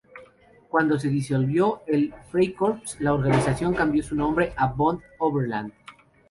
Cuando 0.67 0.97
se 0.97 1.09
disolvió 1.09 1.83
el 1.85 2.11
Freikorps, 2.31 2.99
la 3.01 3.13
organización 3.13 3.75
cambió 3.75 4.01
su 4.01 4.15
nombre 4.15 4.51
a 4.55 4.65
"Bund 4.65 4.99
Oberland". 5.19 5.71